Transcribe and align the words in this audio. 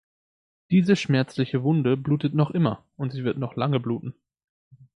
Diese 0.71 0.95
schmerzliche 0.95 1.61
Wunde 1.61 1.95
blutet 1.95 2.33
noch 2.33 2.49
immer, 2.49 2.83
und 2.97 3.11
sie 3.11 3.23
wird 3.23 3.37
noch 3.37 3.55
lange 3.55 3.79
bluten. 3.79 4.15